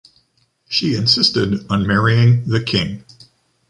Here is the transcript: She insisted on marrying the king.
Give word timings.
She 0.67 0.95
insisted 0.95 1.63
on 1.71 1.85
marrying 1.85 2.43
the 2.49 2.63
king. 2.63 3.05